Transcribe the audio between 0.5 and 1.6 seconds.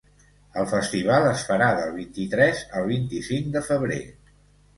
El festival es